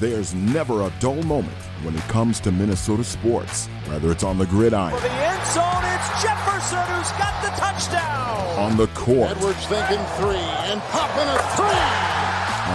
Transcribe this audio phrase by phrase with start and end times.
[0.00, 4.46] There's never a dull moment when it comes to Minnesota sports, whether it's on the
[4.46, 4.94] gridiron.
[4.94, 8.58] For the end zone, it's Jefferson who's got the touchdown.
[8.60, 9.30] On the court.
[9.30, 10.38] Edwards thinking three
[10.70, 11.82] and popping a three.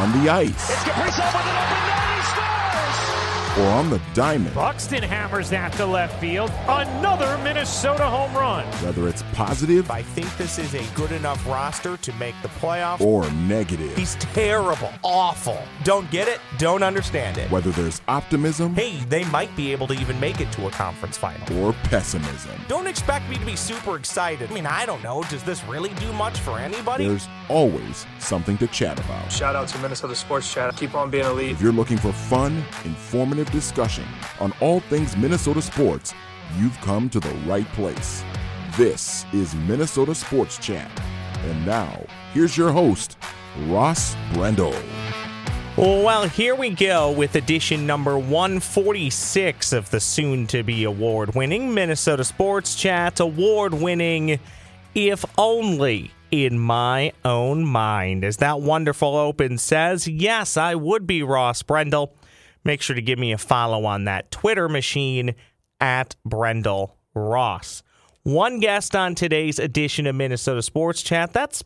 [0.01, 0.69] On the ice.
[0.69, 2.02] It's Kaprizov with an open net.
[3.53, 3.67] He scores.
[3.67, 4.55] Or on the diamond.
[4.55, 6.51] Buxton hammers that to left field.
[6.67, 8.65] Another Minnesota home run.
[8.83, 9.89] Whether it's positive.
[9.91, 13.01] I think this is a good enough roster to make the playoffs.
[13.01, 13.95] Or negative.
[13.95, 14.91] He's terrible.
[15.03, 15.61] Awful.
[15.83, 16.39] Don't get it.
[16.57, 17.49] Don't understand it.
[17.51, 18.75] Whether there's optimism.
[18.75, 21.63] Hey, they might be able to even make it to a conference final.
[21.63, 22.59] Or pessimism.
[22.67, 24.49] Don't expect me to be super excited.
[24.51, 25.23] I mean, I don't know.
[25.29, 27.07] Does this really do much for anybody?
[27.07, 29.31] There's always something to chat about.
[29.31, 30.75] Shout out to Minnesota Sports Chat.
[30.75, 31.51] Keep on being elite.
[31.51, 34.05] If you're looking for fun, informative discussion
[34.39, 36.13] on all things Minnesota sports,
[36.57, 38.23] you've come to the right place.
[38.77, 40.91] This is Minnesota Sports Chat.
[41.45, 43.17] And now, here's your host,
[43.67, 44.73] Ross Brendel.
[45.75, 51.73] Well, here we go with edition number 146 of the soon to be award winning
[51.73, 53.19] Minnesota Sports Chat.
[53.19, 54.39] Award winning,
[54.93, 58.23] if only in my own mind.
[58.23, 62.13] As that wonderful open says, yes, I would be Ross Brendel.
[62.63, 65.35] Make sure to give me a follow on that Twitter machine
[65.79, 67.83] at Brendel Ross.
[68.23, 71.33] One guest on today's edition of Minnesota Sports Chat.
[71.33, 71.63] That's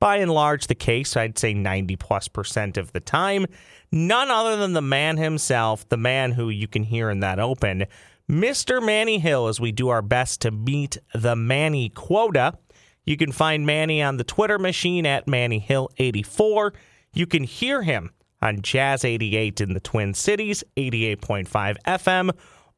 [0.00, 1.16] by and large the case.
[1.16, 3.46] I'd say 90 plus percent of the time.
[3.92, 7.84] None other than the man himself, the man who you can hear in that open,
[8.28, 8.84] Mr.
[8.84, 12.58] Manny Hill, as we do our best to meet the Manny quota.
[13.04, 16.72] You can find Manny on the Twitter machine at Manny Hill 84.
[17.12, 18.10] You can hear him
[18.42, 22.30] on Jazz 88 in the Twin Cities, 88.5 FM,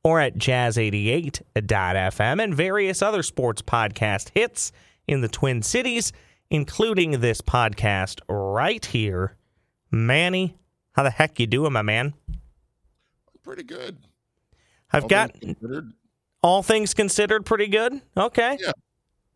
[0.05, 4.71] or at jazz88.fm, and various other sports podcast hits
[5.09, 6.13] in the Twin Cities,
[6.51, 9.37] including this podcast right here.
[9.91, 10.57] Manny,
[10.93, 12.13] how the heck you doing, my man?
[13.43, 13.99] Pretty good.
[14.93, 15.57] I've All got things
[16.43, 18.01] all things considered pretty good.
[18.17, 18.59] Okay.
[18.61, 18.73] Yeah.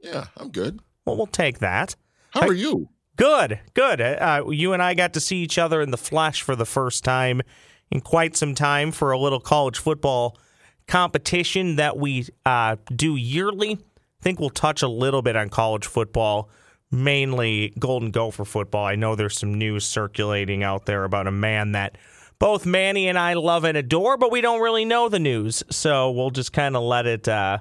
[0.00, 0.80] Yeah, I'm good.
[1.04, 1.97] Well, we'll take that.
[2.30, 2.88] How are you?
[3.18, 4.00] Good, good.
[4.00, 7.02] Uh, you and I got to see each other in the flesh for the first
[7.02, 7.42] time
[7.90, 10.38] in quite some time for a little college football
[10.86, 13.72] competition that we uh, do yearly.
[13.72, 16.48] I think we'll touch a little bit on college football,
[16.92, 18.86] mainly Golden Gopher football.
[18.86, 21.98] I know there's some news circulating out there about a man that
[22.38, 26.12] both Manny and I love and adore, but we don't really know the news, so
[26.12, 27.58] we'll just kind of let it uh,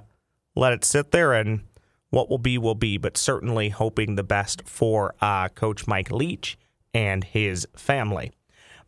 [0.55, 1.61] let it sit there and
[2.09, 6.57] what will be will be, but certainly hoping the best for uh, Coach Mike Leach
[6.93, 8.31] and his family.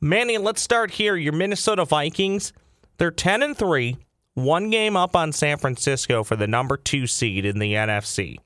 [0.01, 1.15] Manny, let's start here.
[1.15, 2.53] Your Minnesota Vikings,
[2.97, 3.97] they're 10 and 3,
[4.33, 8.37] one game up on San Francisco for the number two seed in the NFC.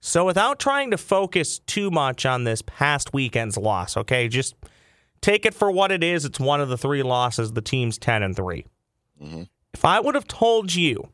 [0.00, 4.54] So, without trying to focus too much on this past weekend's loss, okay, just
[5.20, 6.24] take it for what it is.
[6.24, 7.52] It's one of the three losses.
[7.52, 8.64] The team's 10 and 3.
[9.74, 11.08] If I would have told you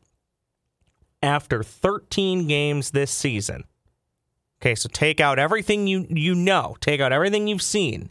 [1.25, 3.63] after 13 games this season.
[4.61, 8.09] Okay, so take out everything you you know, take out everything you've seen.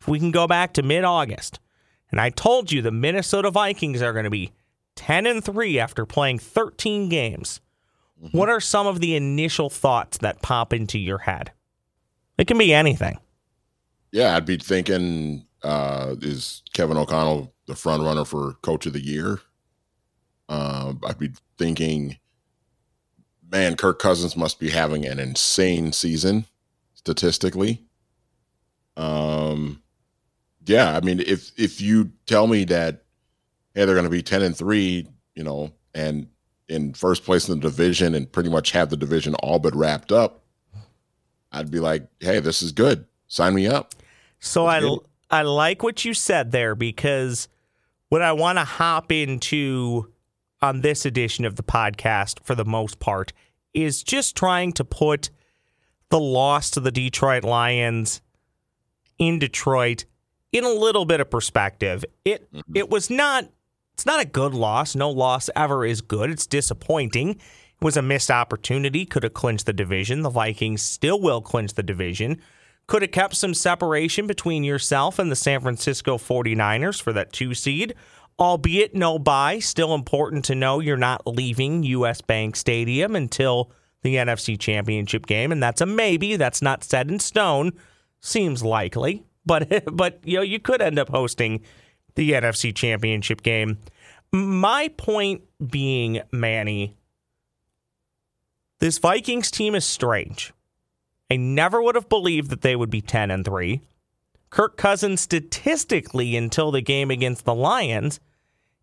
[0.00, 1.58] If we can go back to mid-August,
[2.10, 4.52] and I told you the Minnesota Vikings are going to be
[4.96, 7.60] 10 and 3 after playing 13 games.
[8.32, 11.52] What are some of the initial thoughts that pop into your head?
[12.38, 13.18] It can be anything.
[14.10, 19.04] Yeah, I'd be thinking, uh, is Kevin O'Connell the front runner for coach of the
[19.04, 19.40] year?
[20.48, 22.16] Uh, I'd be thinking,
[23.50, 26.46] man, Kirk Cousins must be having an insane season
[26.94, 27.82] statistically.
[28.96, 29.82] Um,
[30.64, 33.04] yeah, I mean, if if you tell me that,
[33.74, 36.28] hey, they're going to be ten and three, you know, and
[36.68, 40.10] in first place in the division and pretty much have the division all but wrapped
[40.10, 40.42] up,
[41.52, 43.06] I'd be like, hey, this is good.
[43.28, 43.94] Sign me up.
[44.40, 44.96] So I.
[45.28, 47.48] I like what you said there because
[48.10, 50.08] what I want to hop into
[50.66, 53.32] on this edition of the podcast for the most part
[53.72, 55.30] is just trying to put
[56.10, 58.20] the loss to the Detroit Lions
[59.18, 60.04] in Detroit
[60.52, 62.04] in a little bit of perspective.
[62.24, 62.76] It mm-hmm.
[62.76, 63.48] it was not
[63.94, 64.94] it's not a good loss.
[64.96, 66.30] No loss ever is good.
[66.30, 67.30] It's disappointing.
[67.30, 69.06] It was a missed opportunity.
[69.06, 70.22] Could have clinched the division.
[70.22, 72.40] The Vikings still will clinch the division.
[72.88, 77.52] Could have kept some separation between yourself and the San Francisco 49ers for that two
[77.52, 77.94] seed,
[78.38, 79.58] albeit no bye.
[79.58, 83.70] Still important to know you're not leaving US Bank Stadium until
[84.02, 86.36] the NFC Championship game, and that's a maybe.
[86.36, 87.72] That's not set in stone.
[88.20, 91.62] Seems likely, but but you know you could end up hosting
[92.14, 93.78] the NFC Championship game.
[94.32, 96.96] My point being, Manny,
[98.80, 100.52] this Vikings team is strange.
[101.30, 103.80] I never would have believed that they would be 10 and 3.
[104.50, 108.20] Kirk Cousins statistically until the game against the Lions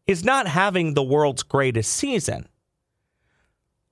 [0.08, 2.48] is not having the world's greatest season.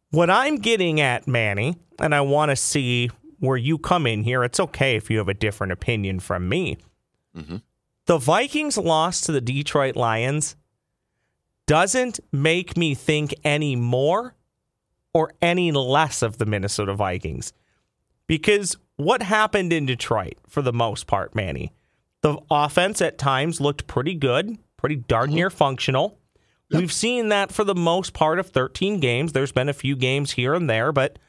[0.10, 3.10] What I'm getting at, Manny, and I want to see
[3.40, 6.78] where you come in here, it's okay if you have a different opinion from me.
[7.36, 7.58] Mm-hmm.
[8.06, 10.56] The Vikings loss to the Detroit Lions
[11.66, 14.36] doesn't make me think any more
[15.14, 17.54] or any less of the Minnesota Vikings.
[18.28, 21.72] Because what happened in Detroit for the most part, Manny?
[22.22, 26.18] The offense at times looked pretty good, pretty darn near functional.
[26.74, 29.34] We've seen that for the most part of 13 games.
[29.34, 31.20] There's been a few games here and there, but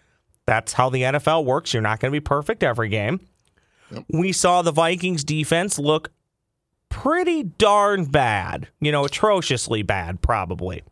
[0.46, 1.72] that's how the NFL works.
[1.74, 3.20] You're not going to be perfect every game.
[3.90, 4.04] Yep.
[4.08, 6.12] We saw the Vikings defense look
[6.90, 10.82] pretty darn bad, you know, atrociously bad, probably.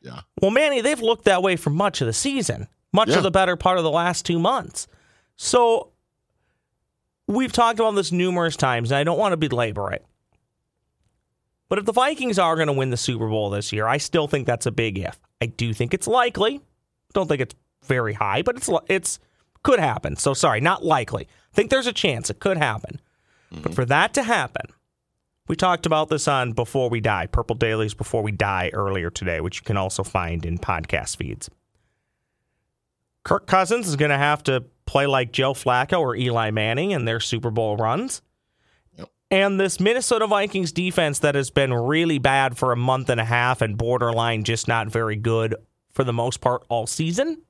[0.00, 0.20] Yeah.
[0.40, 3.18] Well, Manny, they've looked that way for much of the season, much Yeah.
[3.18, 4.88] of the better part of the last two months.
[5.36, 5.90] So
[7.28, 10.04] we've talked about this numerous times, and I don't want to belabor it.
[11.72, 14.28] But if the Vikings are going to win the Super Bowl this year, I still
[14.28, 15.18] think that's a big if.
[15.40, 16.60] I do think it's likely.
[17.14, 17.54] Don't think it's
[17.86, 19.18] very high, but it's it's
[19.62, 20.16] could happen.
[20.16, 21.22] So sorry, not likely.
[21.22, 23.00] I think there's a chance it could happen.
[23.50, 23.72] But mm-hmm.
[23.72, 24.66] for that to happen,
[25.48, 29.40] we talked about this on Before We Die, Purple Dailies Before We Die earlier today,
[29.40, 31.48] which you can also find in podcast feeds.
[33.24, 37.06] Kirk Cousins is going to have to play like Joe Flacco or Eli Manning in
[37.06, 38.20] their Super Bowl runs.
[39.32, 43.24] And this Minnesota Vikings defense that has been really bad for a month and a
[43.24, 45.54] half and borderline just not very good
[45.90, 47.40] for the most part all season,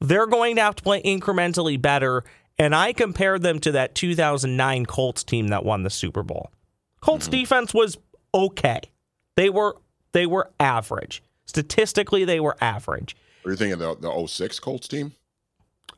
[0.00, 2.22] they're going to have to play incrementally better.
[2.56, 6.52] And I compared them to that 2009 Colts team that won the Super Bowl.
[7.00, 7.40] Colts mm-hmm.
[7.40, 7.98] defense was
[8.32, 8.80] okay.
[9.34, 9.76] They were
[10.12, 11.20] they were average.
[11.46, 13.16] Statistically, they were average.
[13.44, 15.14] Are you thinking the the 06 Colts team?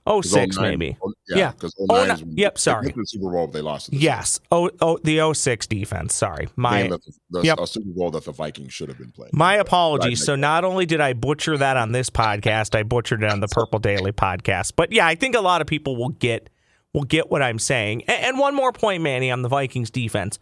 [0.09, 0.97] Oh six 09 maybe.
[1.03, 1.37] oh, Yeah.
[1.37, 2.93] Yeah, because Oh, no- yep, sorry.
[2.93, 3.93] the Super Bowl, they lost.
[3.93, 4.39] Yes.
[4.53, 6.15] Oh, oh the 06 defense.
[6.15, 6.49] Sorry.
[6.57, 6.99] My the,
[7.31, 7.59] the Yep.
[7.59, 9.33] a Super Bowl that the Vikings should have been playing.
[9.35, 10.25] My apologies.
[10.25, 13.49] So not only did I butcher that on this podcast, I butchered it on the
[13.49, 14.73] Purple Daily podcast.
[14.77, 16.51] But yeah, I think a lot of people will get
[16.95, 18.03] will get what I'm saying.
[18.09, 20.39] A- And one more point, Manny, on the Vikings defense.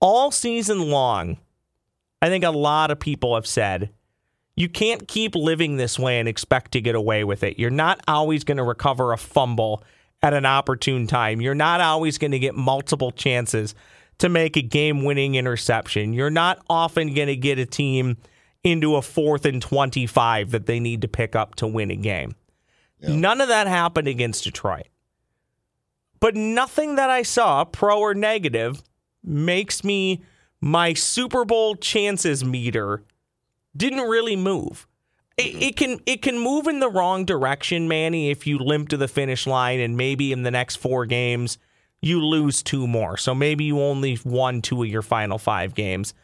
[0.00, 1.36] All season long,
[2.22, 3.90] I think a lot of people have said
[4.62, 7.58] you can't keep living this way and expect to get away with it.
[7.58, 9.82] You're not always going to recover a fumble
[10.22, 11.40] at an opportune time.
[11.40, 13.74] You're not always going to get multiple chances
[14.18, 16.12] to make a game winning interception.
[16.12, 18.18] You're not often going to get a team
[18.62, 22.36] into a fourth and 25 that they need to pick up to win a game.
[23.00, 23.16] Yeah.
[23.16, 24.86] None of that happened against Detroit.
[26.20, 28.80] But nothing that I saw, pro or negative,
[29.24, 30.22] makes me
[30.60, 33.02] my Super Bowl chances meter
[33.76, 34.86] didn't really move.
[35.36, 35.62] It, mm-hmm.
[35.62, 39.08] it can it can move in the wrong direction, Manny, if you limp to the
[39.08, 41.58] finish line and maybe in the next four games
[42.02, 43.16] you lose two more.
[43.16, 46.14] So maybe you only won two of your final five games.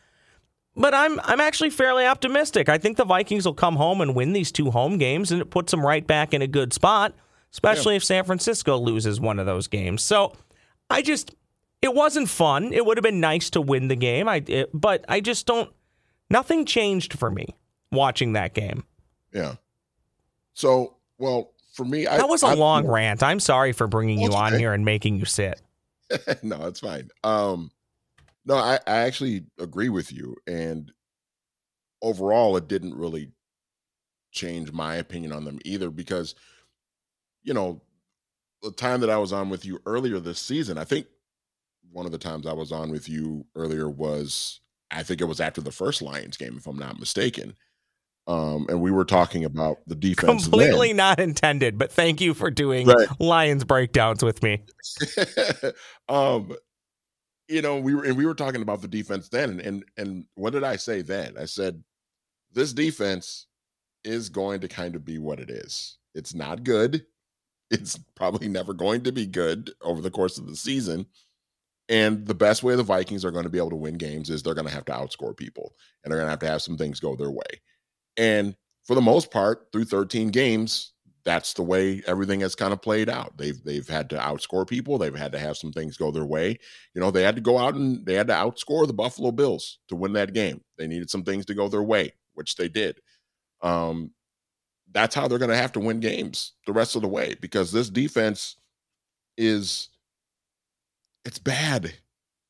[0.77, 2.69] But I'm I'm actually fairly optimistic.
[2.69, 5.51] I think the Vikings will come home and win these two home games, and it
[5.51, 7.15] puts them right back in a good spot,
[7.53, 10.03] especially if San Francisco loses one of those games.
[10.03, 10.37] So
[10.91, 11.35] I just
[11.83, 12.73] it wasn't fun.
[12.73, 14.29] It would have been nice to win the game.
[14.29, 15.71] I it, but I just don't.
[16.31, 17.57] Nothing changed for me
[17.91, 18.85] watching that game.
[19.33, 19.55] Yeah.
[20.55, 23.23] So, well, for me, I, That was a I- long rant.
[23.23, 25.61] I'm sorry for bringing you on here and making you sit.
[26.43, 27.11] no, it's fine.
[27.23, 27.71] Um,
[28.45, 30.37] no, I, I actually agree with you.
[30.47, 30.91] And
[32.03, 33.31] overall, it didn't really
[34.33, 36.35] change my opinion on them either because,
[37.43, 37.81] you know,
[38.63, 41.07] the time that I was on with you earlier this season, I think
[41.93, 45.41] one of the times I was on with you earlier was, I think it was
[45.41, 47.55] after the first Lions game, if I'm not mistaken.
[48.27, 50.45] Um, and we were talking about the defense.
[50.45, 50.51] then.
[50.51, 53.09] Completely not intended, but thank you for doing Right.
[53.19, 54.63] Lions breakdowns with me.
[56.09, 56.53] um
[57.49, 60.25] you know we were and we were talking about the defense then and, and and
[60.35, 61.83] what did i say then i said
[62.53, 63.47] this defense
[64.05, 67.05] is going to kind of be what it is it's not good
[67.71, 71.07] it's probably never going to be good over the course of the season
[71.89, 74.43] and the best way the vikings are going to be able to win games is
[74.43, 76.77] they're going to have to outscore people and they're going to have to have some
[76.77, 77.61] things go their way
[78.17, 80.93] and for the most part through 13 games
[81.29, 83.37] that's the way everything has kind of played out.
[83.37, 84.97] They've they've had to outscore people.
[84.97, 86.59] They've had to have some things go their way.
[86.95, 89.79] You know, they had to go out and they had to outscore the Buffalo Bills
[89.89, 90.63] to win that game.
[90.79, 92.99] They needed some things to go their way, which they did.
[93.61, 94.13] Um,
[94.93, 97.73] that's how they're going to have to win games the rest of the way because
[97.73, 98.57] this defense
[99.37, 99.91] is
[101.29, 101.93] it's bad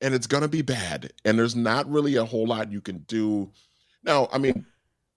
[0.00, 2.98] and it's going to be bad and there's not really a whole lot you can
[3.08, 3.50] do.
[4.04, 4.64] Now, I mean,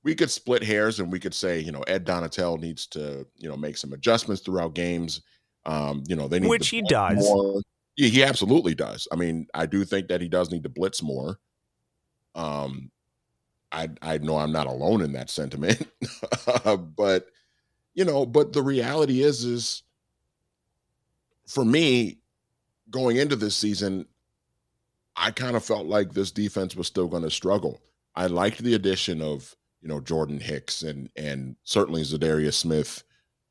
[0.04, 3.48] we could split hairs and we could say, you know, Ed Donatell needs to, you
[3.48, 5.22] know, make some adjustments throughout games.
[5.68, 7.18] Um, you know, they need Which to he does.
[7.20, 7.62] more.
[7.98, 9.08] Yeah, he absolutely does.
[9.12, 11.38] I mean, I do think that he does need to blitz more.
[12.34, 12.90] Um,
[13.72, 15.86] I I know I'm not alone in that sentiment,
[16.96, 17.28] but
[17.94, 19.84] you know, but the reality is, is
[21.46, 22.21] for me,
[22.92, 24.06] going into this season,
[25.16, 27.82] I kind of felt like this defense was still going to struggle.
[28.16, 33.04] I liked the addition of you know Jordan Hicks and and certainly Za'Darius Smith.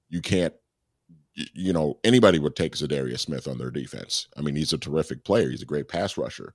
[0.09, 0.55] You can't,
[1.35, 4.29] you know, anybody would take Za'Darius Smith on their defense.
[4.37, 5.51] I mean, he's a terrific player.
[5.51, 6.55] He's a great pass rusher.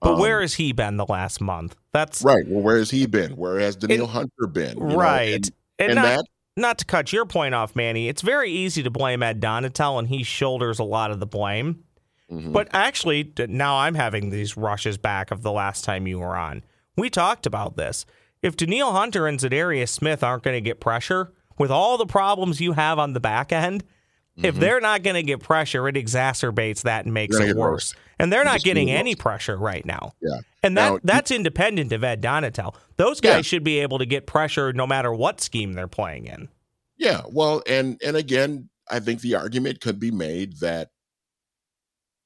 [0.00, 1.76] But um, where has he been the last month?
[1.92, 2.44] That's right.
[2.46, 3.36] Well, where has he been?
[3.36, 4.78] Where has Danielle Hunter been?
[4.78, 5.34] Right.
[5.34, 6.24] And, and, and, not, that,
[6.56, 10.08] not to cut your point off, Manny, it's very easy to blame Ed Donatell, and
[10.08, 11.84] he shoulders a lot of the blame.
[12.32, 12.52] Mm-hmm.
[12.52, 16.64] But actually, now I'm having these rushes back of the last time you were on.
[16.96, 18.06] We talked about this.
[18.40, 22.60] If Danielle Hunter and Za'Darius Smith aren't going to get pressure with all the problems
[22.60, 24.46] you have on the back end, mm-hmm.
[24.46, 27.56] if they're not going to get pressure, it exacerbates that and makes it worse.
[27.56, 27.94] worse.
[28.18, 30.12] And they're not getting any pressure right now.
[30.20, 30.40] Yeah.
[30.62, 32.74] And that now, that's independent of Ed Donatell.
[32.96, 33.42] Those guys yeah.
[33.42, 36.48] should be able to get pressure no matter what scheme they're playing in.
[36.96, 37.22] Yeah.
[37.28, 40.90] Well, and and again, I think the argument could be made that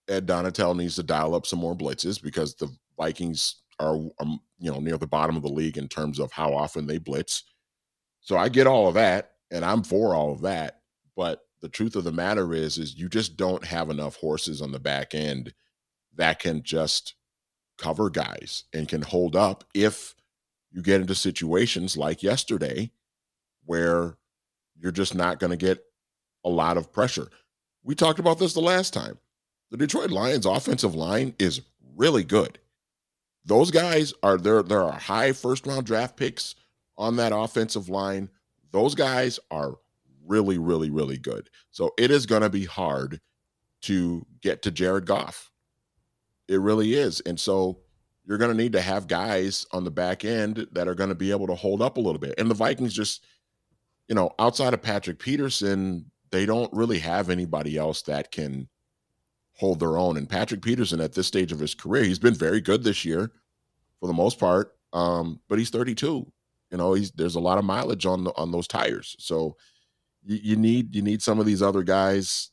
[0.08, 4.26] Ed Donatell needs to dial up some more blitzes because the Vikings are, are,
[4.58, 7.44] you know near the bottom of the league in terms of how often they blitz.
[8.20, 10.80] So I get all of that, and I'm for all of that.
[11.14, 14.72] But the truth of the matter is, is you just don't have enough horses on
[14.72, 15.52] the back end
[16.16, 17.14] that can just
[17.78, 20.14] cover guys and can hold up if
[20.70, 22.90] you get into situations like yesterday
[23.64, 24.16] where
[24.78, 25.82] you're just not going to get
[26.44, 27.28] a lot of pressure.
[27.82, 29.18] We talked about this the last time.
[29.70, 31.60] The Detroit Lions offensive line is
[31.96, 32.58] really good.
[33.44, 36.54] Those guys are there there are high first round draft picks
[36.96, 38.28] on that offensive line.
[38.72, 39.74] Those guys are
[40.24, 41.48] really really really good.
[41.70, 43.20] So it is going to be hard
[43.82, 45.50] to get to Jared Goff.
[46.48, 47.20] It really is.
[47.20, 47.80] And so
[48.24, 51.14] you're going to need to have guys on the back end that are going to
[51.14, 52.34] be able to hold up a little bit.
[52.38, 53.24] And the Vikings just
[54.08, 58.68] you know, outside of Patrick Peterson, they don't really have anybody else that can
[59.56, 60.16] hold their own.
[60.16, 63.32] And Patrick Peterson, at this stage of his career, he's been very good this year
[64.00, 64.72] for the most part.
[64.92, 66.30] Um, but he's 32.
[66.70, 69.16] You know, he's there's a lot of mileage on the, on those tires.
[69.18, 69.56] So
[70.24, 72.50] you, you need you need some of these other guys.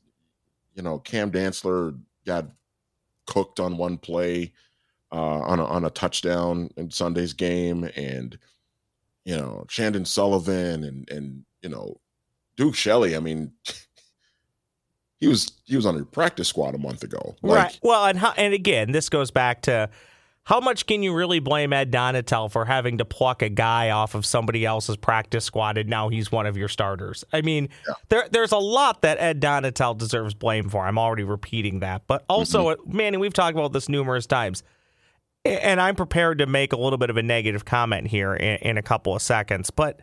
[0.75, 2.47] You know, Cam Dantzler got
[3.25, 4.53] cooked on one play
[5.11, 8.37] uh, on a, on a touchdown in Sunday's game, and
[9.25, 11.99] you know Chandon Sullivan and and you know
[12.55, 13.15] Duke Shelley.
[13.15, 13.51] I mean,
[15.23, 17.35] he was he was on your practice squad a month ago.
[17.41, 17.79] Like, right.
[17.81, 19.89] Well, and how, and again, this goes back to
[20.43, 24.15] how much can you really blame Ed Donatell for having to pluck a guy off
[24.15, 27.23] of somebody else's practice squad and now he's one of your starters?
[27.31, 27.93] I mean, yeah.
[28.09, 30.85] there there's a lot that Ed Donatell deserves blame for.
[30.85, 32.97] I'm already repeating that, but also, mm-hmm.
[32.97, 34.61] Manny, we've talked about this numerous times.
[35.45, 38.77] And I'm prepared to make a little bit of a negative comment here in, in
[38.77, 39.71] a couple of seconds.
[39.71, 39.99] But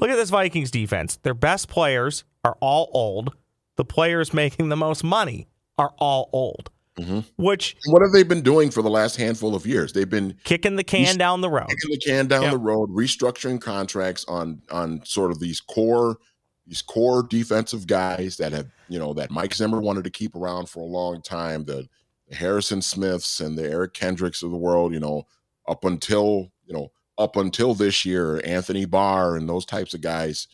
[0.00, 1.18] look at this Vikings defense.
[1.22, 3.32] Their best players are all old
[3.76, 5.48] the players making the most money
[5.78, 6.70] are all old.
[6.98, 7.20] Mm-hmm.
[7.42, 9.94] Which what have they been doing for the last handful of years?
[9.94, 12.52] They've been kicking the can down the road, kicking the can down yep.
[12.52, 16.18] the road, restructuring contracts on on sort of these core
[16.66, 20.68] these core defensive guys that have you know that Mike Zimmer wanted to keep around
[20.68, 21.64] for a long time.
[21.64, 21.88] The,
[22.28, 25.26] the Harrison Smiths and the Eric Kendricks of the world, you know,
[25.66, 30.46] up until you know up until this year, Anthony Barr and those types of guys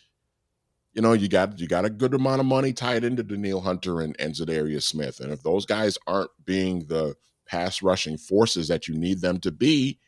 [0.92, 4.00] you know, you got you got a good amount of money tied into Danielle Hunter
[4.00, 5.20] and, and Za'Darius Smith.
[5.20, 7.14] And if those guys aren't being the
[7.46, 9.98] pass rushing forces that you need them to be,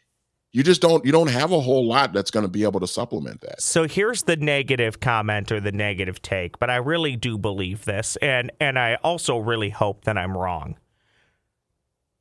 [0.52, 2.86] you just don't you don't have a whole lot that's going to be able to
[2.86, 3.60] supplement that.
[3.60, 8.16] So here's the negative comment or the negative take, but I really do believe this
[8.16, 10.76] and and I also really hope that I'm wrong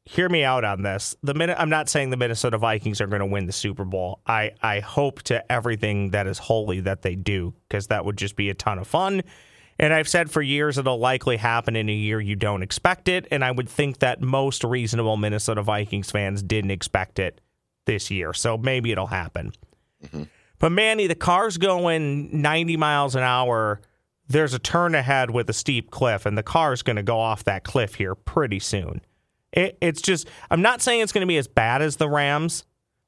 [0.10, 1.16] hear me out on this.
[1.22, 4.22] The minute I'm not saying the Minnesota Vikings are going to win the Super Bowl.
[4.26, 8.36] I I hope to everything that is holy that they do because that would just
[8.36, 9.22] be a ton of fun.
[9.78, 13.28] And I've said for years it'll likely happen in a year you don't expect it.
[13.30, 17.40] And I would think that most reasonable Minnesota Vikings fans didn't expect it
[17.86, 18.34] this year.
[18.34, 19.54] So maybe it'll happen.
[20.04, 20.24] Mm-hmm.
[20.58, 23.80] But Manny, the car's going 90 miles an hour.
[24.28, 27.46] There's a turn ahead with a steep cliff, and the car's going to go off
[27.46, 29.02] that cliff here pretty soon.
[29.52, 32.66] It, it's just, I'm not saying it's going to be as bad as the Rams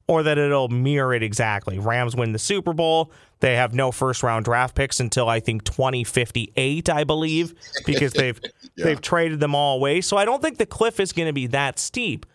[0.08, 1.78] or that it'll mirror it exactly.
[1.78, 3.12] Rams win the Super Bowl.
[3.40, 7.54] They have no first round draft picks until I think 2058, I believe,
[7.86, 8.38] because they've
[8.76, 8.84] yeah.
[8.84, 10.00] they've traded them all away.
[10.00, 12.26] So I don't think the cliff is going to be that steep.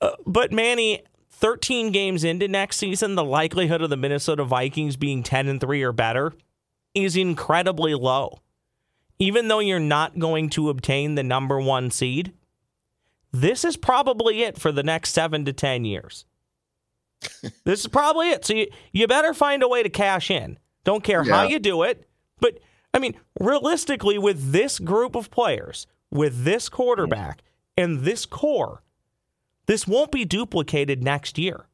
[0.00, 5.22] Uh, but Manny, 13 games into next season, the likelihood of the Minnesota Vikings being
[5.22, 6.32] 10 and 3 or better
[6.94, 8.40] is incredibly low.
[9.18, 12.32] Even though you're not going to obtain the number 1 seed,
[13.40, 16.24] this is probably it for the next seven to 10 years.
[17.64, 18.44] this is probably it.
[18.44, 20.58] So you, you better find a way to cash in.
[20.84, 22.06] Don't care how you do it.
[22.40, 22.60] But,
[22.94, 27.42] I mean, realistically, with this group of players, with this quarterback,
[27.76, 28.82] and this core,
[29.66, 31.66] this won't be duplicated next year.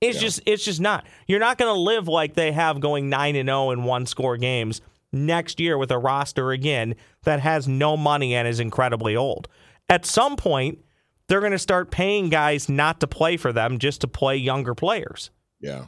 [0.00, 1.06] It's just it's just not.
[1.26, 4.36] You're not going to live like they have going 9 and 0 in one score
[4.36, 9.48] games next year with a roster again that has no money and is incredibly old.
[9.88, 10.78] At some point,
[11.26, 14.74] they're going to start paying guys not to play for them just to play younger
[14.74, 15.30] players.
[15.60, 15.86] Yeah.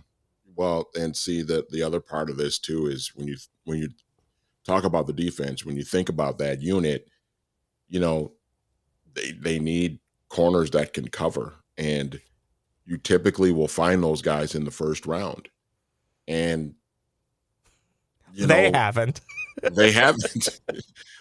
[0.54, 3.90] Well, and see that the other part of this too is when you when you
[4.64, 7.08] talk about the defense, when you think about that unit,
[7.88, 8.32] you know,
[9.14, 9.98] they they need
[10.28, 12.20] corners that can cover and
[12.86, 15.48] you typically will find those guys in the first round.
[16.26, 16.74] And
[18.32, 19.20] you they know, haven't.
[19.72, 20.60] they haven't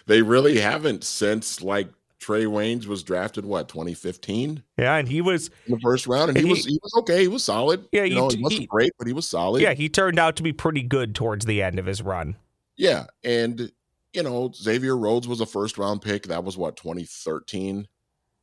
[0.06, 1.88] they really haven't since like
[2.26, 6.36] Trae Waynes was drafted what 2015 Yeah, and he was in the first round and
[6.36, 8.42] he, And he- was he was okay he was solid Yeah, you he- know he
[8.42, 11.46] wasn't great but he was solid yeah, he turned out to be pretty good towards
[11.46, 12.36] the end of his run.
[12.76, 13.70] Yeah, and
[14.12, 16.24] you know Xavier Rhodes was a first round pick.
[16.24, 17.86] That was what 2013.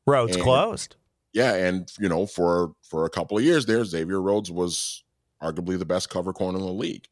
[0.08, 0.96] Rhodes And- closed.
[1.34, 5.04] Yeah, and you know for for a couple of years there, Xavier Rhodes was
[5.42, 7.08] arguably the best cover corner in the league.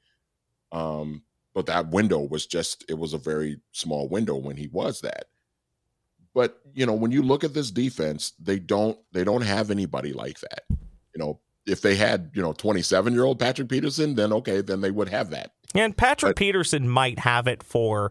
[0.72, 1.24] Um,
[1.54, 5.26] but that window was just it was a very small window when he was that.
[6.34, 10.14] But you know when you look at this defense, they don't they don't have anybody
[10.14, 10.64] like that.
[10.70, 14.82] You know if they had you know 27 year old Patrick Peterson, then okay, then
[14.82, 15.52] they would have that.
[15.76, 18.10] And Patrick But- Peterson might have it for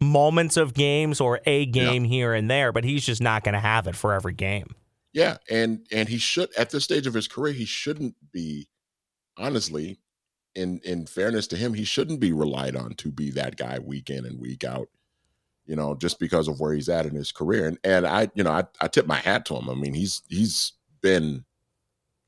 [0.00, 3.60] moments of games or a game here and there, but he's just not going to
[3.60, 4.74] have it for every game.
[5.12, 8.68] Yeah, and and he should at this stage of his career, he shouldn't be
[9.36, 10.00] honestly,
[10.54, 14.10] in in fairness to him, he shouldn't be relied on to be that guy week
[14.10, 14.88] in and week out.
[15.66, 17.66] You know, just because of where he's at in his career.
[17.66, 19.70] And and I, you know, I, I tip my hat to him.
[19.70, 21.44] I mean, he's he's been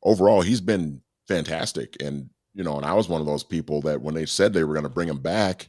[0.03, 1.97] overall, he's been fantastic.
[2.01, 4.65] And, you know, and I was one of those people that when they said they
[4.65, 5.69] were gonna bring him back,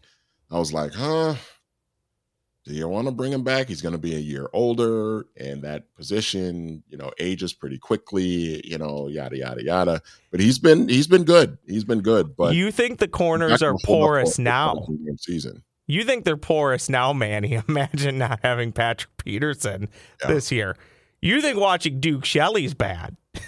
[0.50, 1.36] I was like, huh,
[2.68, 3.70] do you want to bring him back?
[3.70, 8.62] He's going to be a year older, and that position, you know, ages pretty quickly.
[8.68, 10.02] You know, yada yada yada.
[10.32, 11.58] But he's been he's been good.
[11.66, 12.36] He's been good.
[12.36, 14.86] But you think the corners are gonna hold up porous now?
[15.18, 15.64] Season.
[15.88, 17.54] You think they're porous now, Manny?
[17.68, 19.90] Imagine not having Patrick Peterson
[20.22, 20.28] Yeah.
[20.28, 20.76] this year.
[21.22, 23.16] You think watching Duke Shelley's bad?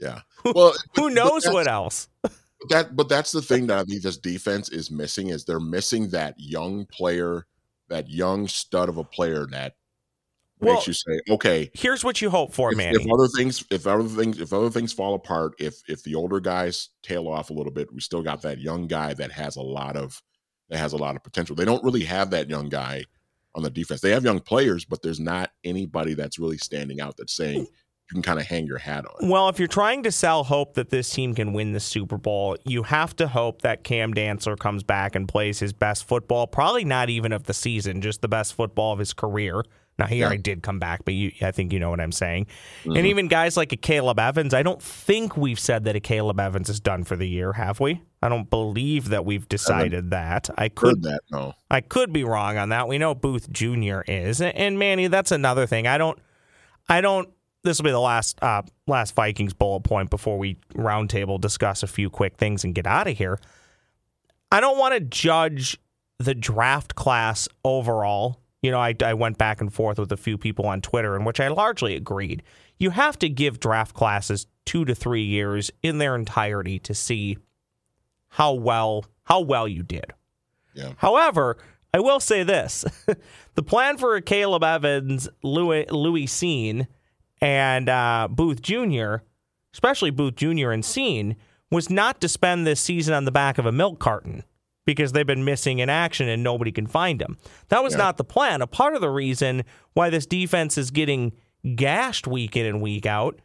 [0.00, 0.20] Yeah.
[0.44, 2.08] Well, Who knows what else?
[2.68, 6.10] that but that's the thing that I think this defense is missing is they're missing
[6.10, 7.46] that young player,
[7.88, 9.74] that young stud of a player that
[10.60, 12.94] Well- makes you say, okay, Here's what you hope for, man.
[12.94, 16.38] If other things if other things if other things fall apart if if the older
[16.38, 19.62] guys tail off a little bit we still got that young guy that has a
[19.62, 20.22] lot of
[20.70, 21.56] that has a lot of potential.
[21.56, 23.04] They don't really have that young guy
[23.54, 24.00] on the defense.
[24.00, 27.66] They have young players but there's not anybody that's really standing out that's saying
[28.10, 29.28] you can kind of hang your hat on.
[29.28, 32.56] Well, if you're trying to sell hope that this team can win the Super Bowl,
[32.64, 36.84] you have to hope that Cam Dantzler comes back and plays his best football, probably
[36.84, 39.62] not even of the season, just the best football of his career.
[39.98, 40.26] Now, he Yeah.
[40.26, 42.46] already did come back, but you, I think you know what I'm saying.
[42.84, 42.98] Mhm.
[42.98, 46.38] And even guys like a Caleb Evans, I don't think we've said that a Caleb
[46.38, 48.00] Evans is done for the year, have we?
[48.22, 50.50] I don't believe that we've decided that.
[50.56, 52.86] I could that no I could be wrong on that.
[52.88, 54.00] We know Booth Jr.
[54.06, 55.86] is, and Manny, that's another thing.
[55.86, 56.18] I don't,
[56.88, 57.28] I don't.
[57.64, 61.88] This will be the last, uh, last Vikings bullet point before we roundtable discuss a
[61.88, 63.38] few quick things and get out of here.
[64.52, 65.76] I don't want to judge
[66.18, 68.40] the draft class overall.
[68.62, 71.24] You know, I, I went back and forth with a few people on Twitter, in
[71.24, 72.42] which I largely agreed.
[72.78, 77.38] You have to give draft classes two to three years in their entirety to see
[78.28, 80.12] how well how well you did.
[80.74, 81.58] yeah However,
[81.94, 82.84] I will say this:
[83.54, 86.88] the plan for Caleb Evans, Lewis Lewis Cine,
[87.40, 89.16] and uh, Booth Jr.,
[89.72, 90.70] especially Booth Jr.
[90.70, 91.36] and Cine,
[91.70, 94.42] was not to spend this season on the back of a milk carton
[94.88, 97.36] because they've been missing in action and nobody can find them.
[97.68, 97.98] That was Yeah.
[97.98, 98.62] not the plan.
[98.62, 101.32] A part of the reason why this defense is getting
[101.76, 103.38] gashed week in and week out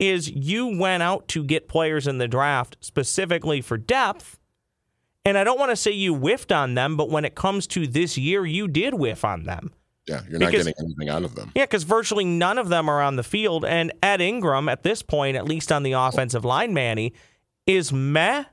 [0.00, 4.40] is you went out to get players in the draft specifically for depth.
[5.24, 7.86] And I don't want to say you whiffed on them, but when it comes to
[7.86, 9.70] this year, you did whiff on them.
[10.08, 12.88] yeah you're not Because- getting anything out of them Yeah, because virtually none of them
[12.88, 13.64] are on the field.
[13.64, 17.12] And Ed Ingram, at this point, at least on the offensive line, Manny,
[17.68, 18.44] is meh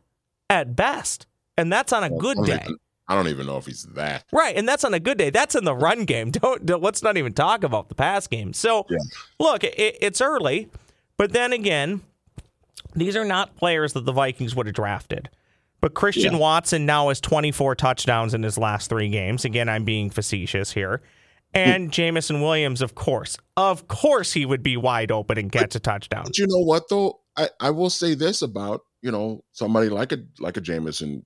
[0.47, 1.25] at best.
[1.57, 2.59] And that's on a good day.
[2.63, 5.29] even- I don't even know if he's that Right, and that's on a good day.
[5.29, 6.31] That's in the run game.
[6.31, 8.51] Don't, don't- let's not even talk about the pass game.
[8.51, 8.97] So, Yeah.
[9.39, 10.69] look, it, it's early,
[11.17, 12.01] but then again,
[12.95, 15.29] these are not players that the Vikings would have drafted.
[15.81, 16.39] But Christian Yeah.
[16.39, 19.45] Watson now has 24 touchdowns in his last three games.
[19.45, 21.03] Again, I'm being facetious here.
[21.53, 23.37] And Jameson Williams, of course.
[23.55, 26.23] Of course he would be wide open and catch a touchdown.
[26.25, 27.19] But you know what though?
[27.37, 31.23] I, I will say this about, you know, somebody like a like a Jameson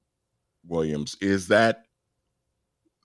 [0.70, 1.86] Williams is that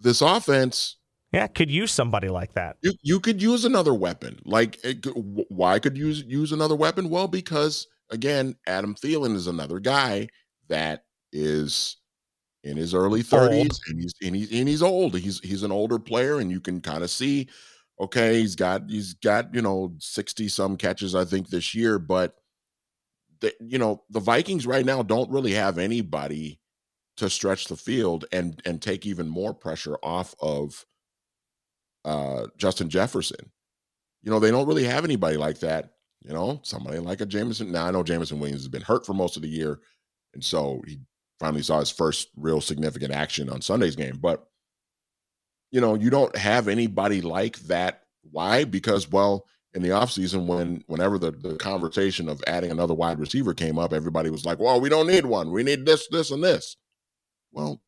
[0.00, 0.96] this offense
[1.32, 2.76] Yeah, could use somebody like that.
[2.82, 4.38] you you could use another weapon.
[4.44, 5.06] Like eh, it,
[5.50, 7.08] why could you use use another weapon?
[7.10, 10.28] Well, because again, Adam Thielen is another guy
[10.68, 11.96] that is
[12.64, 15.16] in his early 30s and he's and he's and he's old.
[15.18, 17.48] He's he's an older player and you can kind of see
[18.00, 22.36] okay, he's got he's got, you know, 60 some catches I think this year, but
[23.40, 26.60] the, you know, the Vikings right now don't really have anybody
[27.16, 30.84] to stretch the field and and take even more pressure off of
[32.04, 33.50] uh Justin Jefferson.
[34.22, 35.90] You know, they don't really have anybody like that.
[36.22, 37.70] You know, somebody like a Jameson.
[37.70, 39.80] Now I know Jameson Williams has been hurt for most of the year,
[40.32, 40.98] and so he
[41.38, 44.18] finally saw his first real significant action on Sunday's game.
[44.20, 44.46] But
[45.70, 48.02] you know, you don't have anybody like that.
[48.30, 48.64] Why?
[48.64, 53.52] Because well, in the offseason, when whenever the, the conversation of adding another wide receiver
[53.52, 55.50] came up, everybody was like, Well, we don't need one.
[55.50, 56.76] We need this, this, and this.
[57.54, 57.80] Well,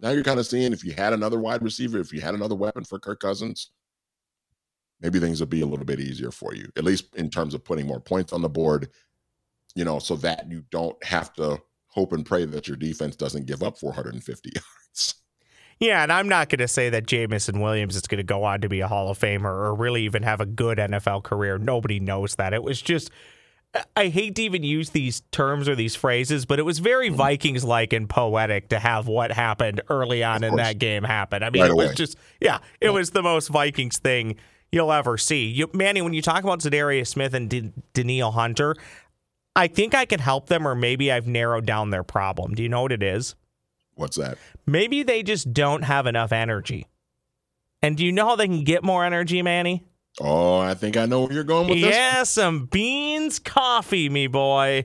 [0.00, 2.54] now you're kind of seeing if you had another wide receiver, if you had another
[2.54, 3.70] weapon for Kirk Cousins,
[5.00, 7.64] maybe things would be a little bit easier for you, at least in terms of
[7.64, 8.88] putting more points on the board,
[9.74, 13.46] you know, so that you don't have to hope and pray that your defense doesn't
[13.46, 15.14] give up 450 yards.
[15.80, 18.60] Yeah, and I'm not going to say that Jameson Williams is going to go on
[18.62, 21.56] to be a Hall of Famer or really even have a good NFL career.
[21.56, 22.52] Nobody knows that.
[22.52, 23.10] It was just,
[23.96, 27.16] I hate to even use these terms or these phrases, but it was very mm-hmm.
[27.16, 31.42] Vikings like and poetic to have what happened early on in that game happen.
[31.42, 31.94] I mean, Right it was away.
[31.94, 34.36] just, yeah, it was the most Vikings thing
[34.72, 35.46] you'll ever see.
[35.46, 38.74] You, Manny, when you talk about Za'Darius Smith and D- Danielle Hunter,
[39.54, 42.54] I think I can help them, or maybe I've narrowed down their problem.
[42.54, 43.34] Do you know what it is?
[43.94, 44.38] What's that?
[44.66, 46.86] Maybe they just don't have enough energy.
[47.82, 49.84] And do you know how they can get more energy, Manny?
[50.20, 51.94] Oh, I think I know where you're going with this.
[51.94, 54.84] Yeah, some beans coffee, me boy.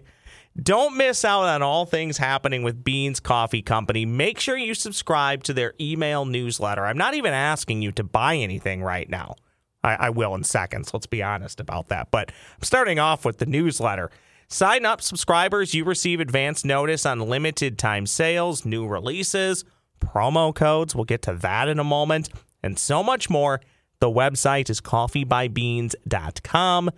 [0.62, 4.06] Don't miss out on all things happening with Beans Coffee Company.
[4.06, 6.86] Make sure you subscribe to their email newsletter.
[6.86, 9.36] I'm not even asking you to buy anything right now.
[9.84, 10.94] I, I will in seconds.
[10.94, 12.12] Let's be honest about that.
[12.12, 14.12] But I'm starting off with the newsletter.
[14.48, 15.74] Sign up, subscribers.
[15.74, 19.66] You receive advance notice on limited time sales, new releases,
[20.00, 20.94] promo codes.
[20.94, 22.30] We'll get to that in a moment,
[22.62, 23.60] and so much more.
[24.04, 26.92] The website is coffeebybeans.com.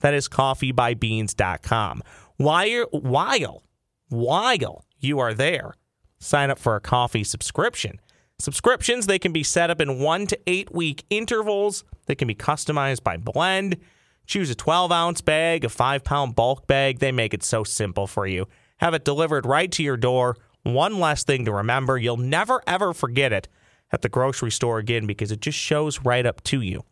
[0.00, 2.02] That is coffeebybeans.com.
[2.36, 3.62] While, while,
[4.10, 5.72] while you are there,
[6.18, 7.98] sign up for a coffee subscription.
[8.38, 11.82] Subscriptions, they can be set up in one to eight week intervals.
[12.04, 13.78] They can be customized by blend.
[14.26, 16.98] Choose a 12 ounce bag, a five pound bulk bag.
[16.98, 18.46] They make it so simple for you.
[18.80, 20.36] Have it delivered right to your door.
[20.62, 21.96] One less thing to remember.
[21.96, 23.48] You'll never, ever forget it
[23.92, 26.84] at the grocery store again because it just shows right up to you.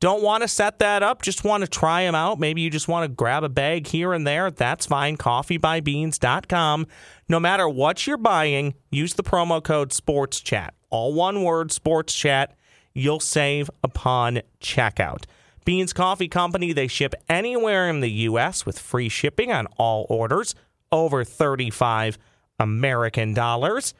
[0.00, 2.38] Don't want to set that up, just want to try them out.
[2.38, 4.50] Maybe you just want to grab a bag here and there.
[4.50, 5.16] That's fine.
[5.16, 6.86] Coffeebybeans.com.
[7.28, 10.70] No matter what you're buying, use the promo code SPORTSCHAT.
[10.90, 12.48] All one word, SPORTSCHAT.
[12.92, 15.24] You'll save upon checkout.
[15.64, 18.66] Beans Coffee Company, they ship anywhere in the U.S.
[18.66, 20.54] with free shipping on all orders
[20.92, 22.18] over 35
[22.58, 23.94] American dollars.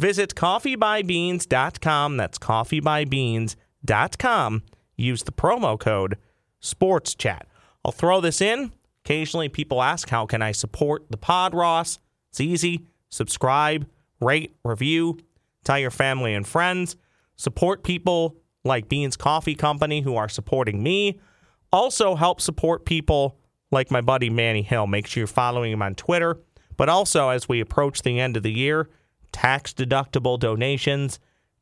[0.00, 2.16] Visit coffeebybeans.com.
[2.16, 4.62] That's coffeebybeans.com.
[4.96, 6.16] Use the promo code
[6.62, 7.42] SportsChat.
[7.84, 8.72] I'll throw this in.
[9.04, 11.98] Occasionally, people ask, How can I support the pod, Ross?
[12.30, 12.86] It's easy.
[13.10, 13.86] Subscribe,
[14.22, 15.18] rate, review,
[15.64, 16.96] tell your family and friends.
[17.36, 21.20] Support people like Beans Coffee Company who are supporting me.
[21.74, 23.36] Also, help support people
[23.70, 24.86] like my buddy Manny Hill.
[24.86, 26.40] Make sure you're following him on Twitter.
[26.78, 28.88] But also, as we approach the end of the year,
[29.32, 31.18] tax deductible donations,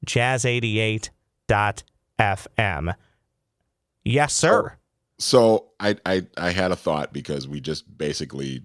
[0.07, 2.94] jazz88.fm.
[4.04, 4.72] Yes, sir.
[4.72, 4.76] Oh,
[5.18, 8.62] so I, I I had a thought because we just basically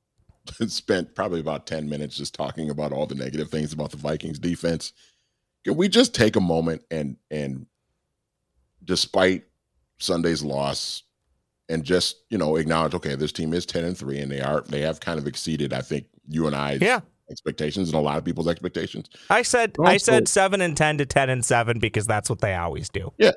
[0.68, 4.38] spent probably about 10 minutes just talking about all the negative things about the Vikings
[4.38, 4.92] defense.
[5.64, 7.66] Can we just take a moment and and
[8.84, 9.44] despite
[9.98, 11.02] Sunday's loss
[11.68, 14.60] and just, you know, acknowledge okay, this team is 10 and 3 and they are
[14.68, 17.00] they have kind of exceeded I think you and I Yeah.
[17.30, 19.08] Expectations and a lot of people's expectations.
[19.30, 22.54] I said I said seven and ten to ten and seven because that's what they
[22.54, 23.12] always do.
[23.18, 23.32] Yeah,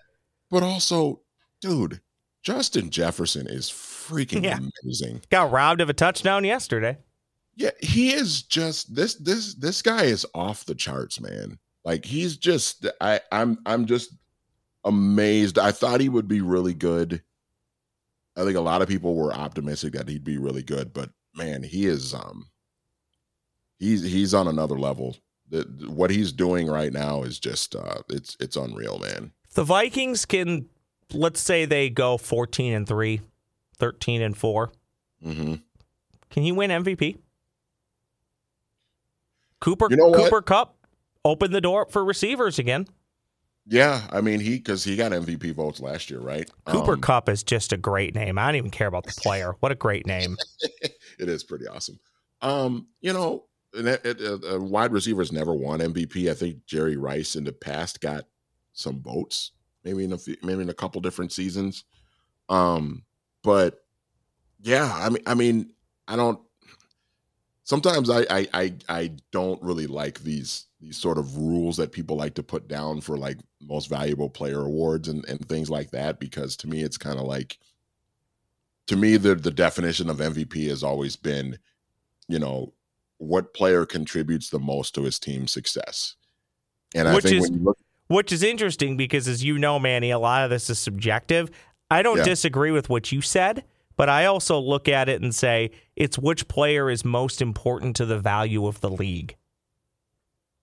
[0.51, 1.21] but also,
[1.61, 2.01] dude,
[2.43, 4.59] Justin Jefferson is freaking Yeah.
[4.83, 5.21] amazing.
[5.29, 6.97] Got robbed of a touchdown yesterday.
[7.55, 11.59] Yeah, he is just this this this guy is off the charts, man.
[11.83, 14.13] Like he's just I I'm I'm just
[14.85, 15.59] amazed.
[15.59, 17.21] I thought he would be really good.
[18.37, 21.63] I think a lot of people were optimistic that he'd be really good, but man,
[21.63, 22.47] he is um
[23.79, 25.17] he's he's on another level.
[25.49, 29.31] The, what he's doing right now is just uh it's it's unreal, man.
[29.55, 30.67] The Vikings can,
[31.11, 33.21] let's say they go 14 and 3,
[33.77, 34.71] 13 and 4,
[35.25, 35.53] Mm-hmm.
[36.29, 37.17] can he win MVP?
[39.59, 40.23] Cooper You know what?
[40.23, 40.75] Cooper Kupp
[41.25, 42.87] opened the door for receivers again.
[43.65, 46.49] Yeah, I mean he because he got MVP votes last year, right?
[46.65, 48.37] Cooper Um, Kupp is just a great name.
[48.39, 49.55] I don't even care about the player.
[49.59, 50.37] What a great name.
[51.19, 51.99] it is pretty awesome.
[52.41, 56.29] Um, you know, it, uh, uh, wide receivers never won MVP.
[56.29, 58.25] I think Jerry Rice in the past got
[58.73, 59.51] some votes,
[59.83, 61.83] maybe in a few, maybe in a couple different seasons.
[62.49, 63.03] Um,
[63.43, 63.83] but
[64.61, 65.71] yeah, I mean, I mean,
[66.07, 66.39] I don't.
[67.63, 72.15] Sometimes I I I, I don't really like these these sort of rules that people
[72.15, 76.19] like to put down for like most valuable player awards and, and things like that
[76.19, 77.59] because to me it's kind of like
[78.87, 81.59] to me the the definition of MVP has always been,
[82.27, 82.73] you know,
[83.19, 86.15] what player contributes the most to his team's success.
[86.95, 87.77] And Which I think is- when you look
[88.07, 91.51] Which is interesting because, as you know, Manny, a lot of this is subjective.
[91.91, 92.23] I don't Yeah.
[92.23, 93.63] disagree with what you said,
[93.97, 98.05] but I also look at it and say it's which player is most important to
[98.07, 99.35] the value of the league.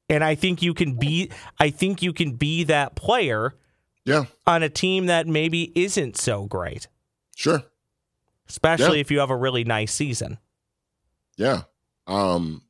[0.09, 3.55] And I think you can be I think you can be that player
[4.05, 6.89] yeah, on a team that maybe isn't so great,
[7.37, 7.65] sure.
[8.49, 9.01] especially Yeah.
[9.03, 10.39] if you have a really nice season.
[11.37, 11.63] Yeah.
[12.07, 12.63] Um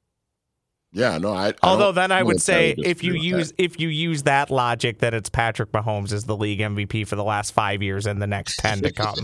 [0.92, 3.88] yeah, no, I I Although don't- then I would say if you use if you
[3.88, 7.82] use that logic that it's Patrick Mahomes is the league MVP for the last 5
[7.82, 9.18] years and the next 10 to come.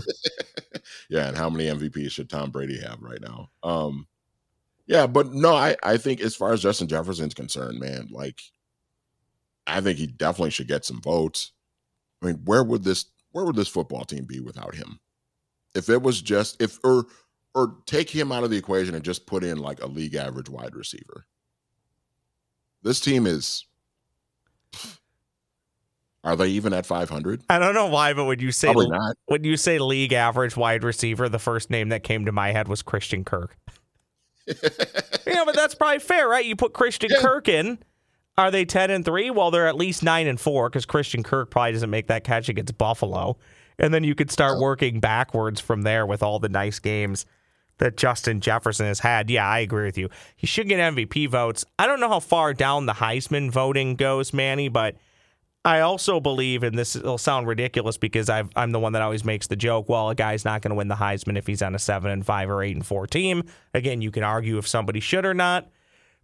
[1.09, 3.49] yeah, and how many MVPs should Tom Brady have right now?
[3.63, 4.07] Um
[4.85, 8.41] yeah, but no, I I think as far as Justin Jefferson's concerned, man, like
[9.65, 11.53] I think he definitely should get some votes.
[12.21, 14.99] I mean, where would this where would this football team be without him?
[15.73, 17.05] If it was just if or
[17.55, 20.49] or take him out of the equation and just put in like a league average
[20.49, 21.25] wide receiver.
[22.81, 23.65] This team is
[26.23, 27.43] are they even at 500?
[27.49, 29.15] I don't know why, but when you say Probably not.
[29.25, 32.67] when you say league average wide receiver, the first name that came to my head
[32.67, 33.57] was Christian Kirk.
[34.47, 36.45] yeah, but that's probably fair, right?
[36.45, 37.21] You put Christian Yeah.
[37.21, 37.79] Kirk in.
[38.35, 39.29] Are they ten and three?
[39.29, 42.49] Well, they're at least nine and four because Christian Kirk probably doesn't make that catch
[42.49, 43.37] against Buffalo,
[43.77, 44.61] and then you could start oh.
[44.61, 47.27] working backwards from there with all the nice games
[47.77, 49.29] that Justin Jefferson has had.
[49.29, 50.09] Yeah, I agree with you.
[50.35, 51.65] He should get MVP votes.
[51.79, 54.95] I don't know how far down the Heisman voting goes, Manny, but
[55.65, 59.23] I also believe, and this will sound ridiculous because I've, I'm the one that always
[59.23, 59.87] makes the joke.
[59.87, 62.25] Well, a guy's not going to win the Heisman if he's on a seven and
[62.25, 63.43] five or eight and four team.
[63.73, 65.69] Again, you can argue if somebody should or not,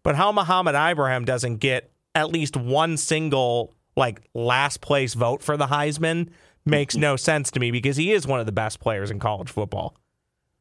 [0.03, 5.55] but how Mohamed Ibrahim doesn't get at least one single like last place vote for
[5.57, 6.29] the Heisman
[6.65, 9.49] makes no sense to me because he is one of the best players in college
[9.49, 9.95] football.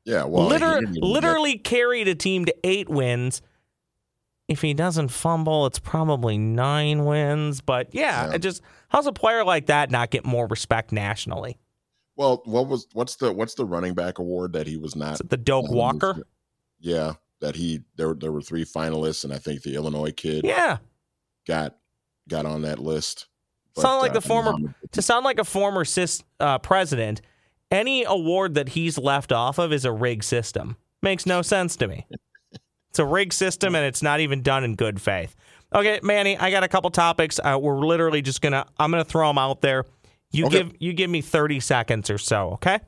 [0.09, 3.43] Yeah, well, Liter- didn't get- literally carried a team to eight wins.
[4.49, 7.61] If he doesn't fumble, it's probably nine wins.
[7.61, 8.39] But yeah, Yeah.
[8.39, 11.59] just how's a player like that not get more respect nationally?
[12.17, 15.15] Well, what was what's the what's the running back award that he was not?
[15.15, 16.23] Is it the Doak Walker?
[16.81, 20.79] Yeah, that he there there were three finalists, and I think the Illinois kid Yeah.
[21.47, 21.77] got
[22.27, 23.27] got on that list.
[23.77, 27.21] Sound like uh, the former to sound like a former cis, uh, president.
[27.71, 30.77] Any award that he's left off of is a rig system.
[31.03, 32.07] Makes no sense to me.
[32.91, 35.37] It's a rig system, and it's not even done in good faith.
[35.75, 37.39] Okay, Manny, I got a couple topics.
[37.39, 38.65] Uh, we're literally just gonna.
[38.79, 39.85] I'm gonna throw them out there.
[40.31, 40.63] You Okay.
[40.65, 42.53] give you give me 30 seconds or so.
[42.53, 42.81] Okay.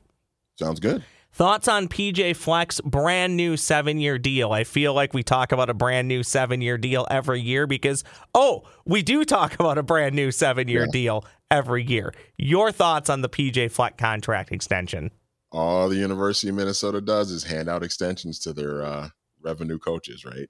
[0.59, 1.03] sounds good.
[1.33, 4.51] Thoughts on PJ Fleck's brand new seven year deal?
[4.51, 8.03] I feel like we talk about a brand new seven year deal every year because,
[8.35, 10.91] oh, we do talk about a brand new seven year Yeah.
[10.91, 12.13] deal every year.
[12.37, 15.11] Your thoughts on the PJ Fleck's contract extension?
[15.53, 19.09] All the University of Minnesota does is hand out extensions to their uh,
[19.41, 20.49] revenue coaches, right?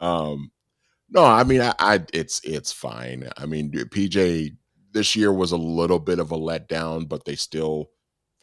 [0.00, 0.50] Um,
[1.08, 3.28] no, I mean, I, I it's it's fine.
[3.36, 4.56] I mean, PJ
[4.92, 7.90] this year was a little bit of a letdown, but they still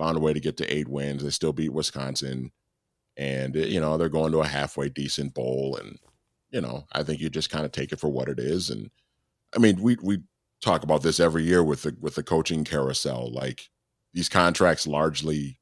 [0.03, 1.23] found a way to get to eight wins.
[1.23, 2.51] They still beat Wisconsin,
[3.17, 5.77] and you know they're going to a halfway decent bowl.
[5.79, 5.97] And
[6.51, 8.69] you know, I think you just kind of take it for what it is.
[8.69, 8.89] And
[9.55, 10.19] I mean, we we
[10.61, 13.31] talk about this every year with the with the coaching carousel.
[13.31, 13.69] Like
[14.13, 15.59] these contracts largely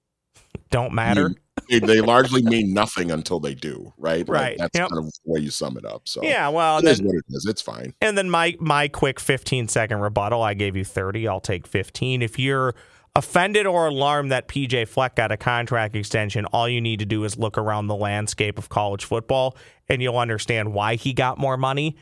[0.69, 1.29] Don't matter.
[1.29, 1.37] mean-
[1.69, 4.27] they, they largely mean nothing until they do, right?
[4.27, 4.57] Like, Right.
[4.57, 4.89] that's Yep.
[4.89, 6.07] kind of the way you sum it up.
[6.07, 7.45] So yeah, well, it and is what it is.
[7.47, 7.93] It's fine.
[8.01, 10.41] and then my my quick 15 second rebuttal.
[10.41, 11.27] I gave you 30.
[11.27, 12.21] I'll take 15.
[12.23, 12.73] If you're
[13.15, 17.23] offended or alarmed that PJ Fleck got a contract extension, all you need to do
[17.23, 19.57] is look around the landscape of college football,
[19.89, 21.97] and you'll understand why he got more money.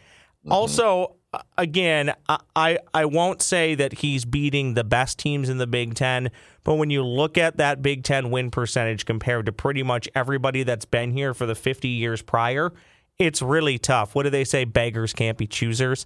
[0.50, 2.14] Also, uh, again,
[2.56, 6.32] I I won't say that he's beating the best teams in the Big Ten,
[6.64, 10.64] but when you look at that Big Ten win percentage compared to pretty much everybody
[10.64, 12.72] that's been here for the 50 years prior,
[13.18, 14.16] it's really tough.
[14.16, 14.64] What do they say?
[14.64, 16.06] Beggars can't be choosers.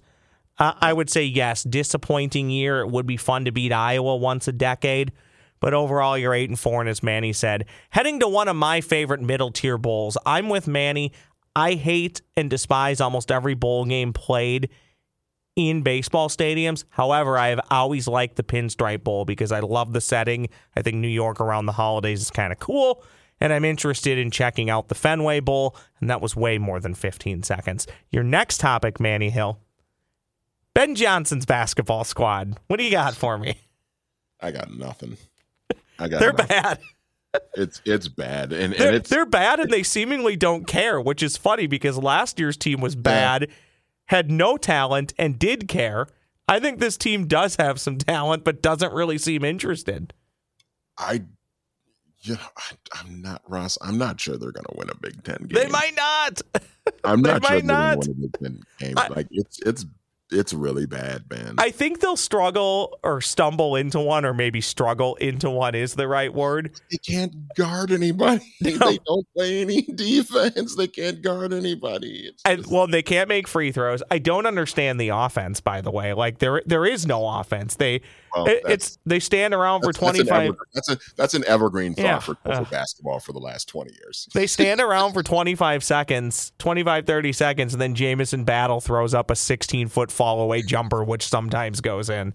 [0.58, 1.62] Uh, I would say yes.
[1.64, 2.80] Disappointing year.
[2.80, 5.12] It would be fun to beat Iowa once a decade.
[5.60, 8.80] But overall, you're eight and four, and as Manny said, heading to one of my
[8.80, 10.18] favorite middle tier bowls.
[10.26, 11.12] I'm with Manny.
[11.56, 14.68] I hate and despise almost every bowl game played
[15.56, 16.84] in baseball stadiums.
[16.90, 20.48] However, I have always liked the Pinstripe Bowl because I love the setting.
[20.76, 23.02] I think New York around the holidays is kind of cool.
[23.40, 25.76] And I'm interested in checking out the Fenway Bowl.
[26.00, 27.86] And that was way more than 15 seconds.
[28.10, 29.60] Your next topic, Manny Hill
[30.74, 32.58] Ben Johnson's basketball squad.
[32.66, 33.56] What do you got for me?
[34.40, 35.16] I got nothing.
[35.98, 36.46] I got They're nothing.
[36.48, 36.78] bad.
[37.56, 41.36] It's it's bad, and They're, it's they're bad and they seemingly don't care, which is
[41.36, 43.48] funny because last year's team was bad,
[44.06, 46.06] had no talent, and did care.
[46.46, 50.14] I think this team does have some talent, but doesn't really seem interested.
[50.96, 51.22] I,
[52.20, 53.78] you know, I, I'm not Ross.
[53.82, 55.48] I'm not sure they're going to win a Big Ten game.
[55.50, 56.40] They might not.
[57.02, 58.94] I'm not sure they're going to win a Big Ten game.
[58.96, 59.86] I- like it's it's
[60.30, 61.54] it's really bad, man.
[61.58, 66.08] I think they'll struggle or stumble into one, or maybe struggle into one is the
[66.08, 66.72] right word.
[66.90, 68.42] they can't guard anybody.
[68.62, 68.90] No.
[68.90, 70.74] They don't play any defense.
[70.76, 72.26] They can't guard anybody.
[72.28, 74.02] It's And just- well, they can't make free throws.
[74.10, 76.12] I don't understand the offense, by the way.
[76.14, 77.76] Like there, there is no offense.
[77.76, 78.00] They,
[78.34, 80.42] well, it, it's they stand around for that's- that's twenty five.
[80.48, 82.64] evergreen- That's a that's an evergreen thought Yeah, for, uh.
[82.64, 84.28] basketball for the last twenty years.
[84.34, 89.30] They stand around for 25 seconds, 25, 30 seconds, and then Jamison Battle throws up
[89.30, 92.34] a 16 foot fall away jumper, which sometimes goes in.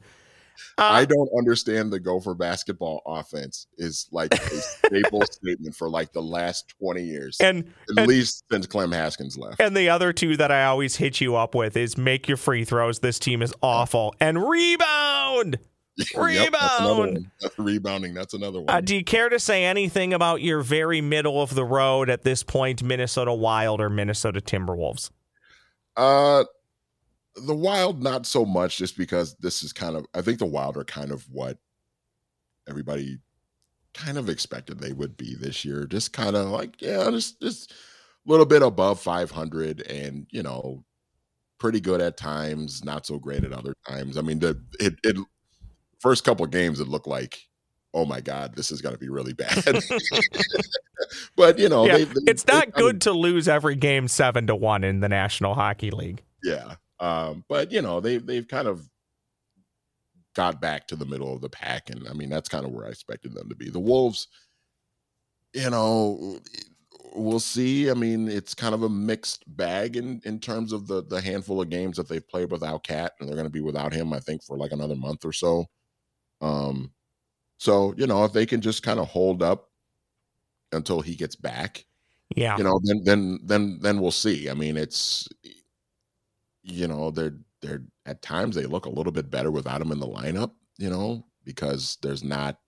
[0.77, 6.11] I Uh, don't understand the Gopher basketball offense is like a staple statement for like
[6.11, 7.59] the last twenty years, and
[7.91, 9.61] at and- least since Clem Haskins left.
[9.61, 12.65] and the other two that I always hit you up with is make your free
[12.65, 12.99] throws.
[12.99, 14.13] This team is awful.
[14.19, 15.59] And rebound.
[16.15, 17.31] Yep, that's Rebound.
[17.41, 18.13] That's rebounding.
[18.13, 18.69] That's another one.
[18.69, 22.23] Uh, do you care to say anything about your very middle of the road at
[22.23, 25.09] this point, Minnesota Wild or Minnesota Timberwolves?
[25.97, 26.45] Uh,
[27.35, 30.05] the Wild, not so much, just because this is kind of.
[30.13, 31.57] I think the Wild are kind of what
[32.67, 33.17] everybody
[33.93, 35.85] kind of expected they would be this year.
[35.85, 40.83] Just kind of like, yeah, just just a little bit above 500, and you know,
[41.57, 44.17] pretty good at times, not so great at other times.
[44.17, 45.17] I mean, the it, it
[45.99, 47.39] first couple of games, it looked like.
[47.91, 48.55] Oh my God!
[48.55, 49.65] This is going to be really bad,
[51.35, 54.45] but you know, yeah, they, they- it's not of- good to lose every game seven
[54.47, 56.21] to one in the National Hockey League.
[56.43, 56.75] Yeah.
[56.99, 58.87] Um, but you know, they they've kind of
[60.35, 62.85] got back to the middle of the pack, and I mean that's kind of where
[62.85, 63.69] I expected them to be.
[63.71, 64.27] The Wolves,
[65.53, 66.39] you know,
[67.15, 67.89] we'll see.
[67.89, 71.59] I mean, it's kind of a mixed bag in in terms of the the handful
[71.61, 74.19] of games that they've played without KAT, and they're going to be without him, I
[74.19, 75.65] think, for like another month or so.
[76.41, 76.91] Um,
[77.59, 79.69] so you know, if they can just kind of hold up
[80.71, 81.85] until he gets back,
[82.35, 82.57] Yeah.
[82.57, 85.27] you know then then then then we'll see i mean it's
[86.63, 89.99] you know they're they're at times they look a little bit better without him in
[89.99, 92.59] the lineup you know because there's not